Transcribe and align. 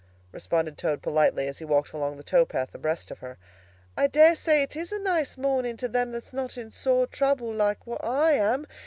responded 0.31 0.79
Toad 0.79 1.03
politely, 1.03 1.47
as 1.47 1.59
he 1.59 1.63
walked 1.65 1.93
along 1.93 2.17
the 2.17 2.23
tow 2.23 2.43
path 2.43 2.73
abreast 2.73 3.11
of 3.11 3.19
her. 3.19 3.37
"I 3.95 4.07
dare 4.07 4.33
it 4.47 4.75
is 4.75 4.91
a 4.91 4.97
nice 4.97 5.37
morning 5.37 5.77
to 5.77 5.87
them 5.87 6.11
that's 6.11 6.33
not 6.33 6.57
in 6.57 6.71
sore 6.71 7.05
trouble, 7.05 7.53
like 7.53 7.85
what 7.85 8.03
I 8.03 8.31
am. 8.31 8.65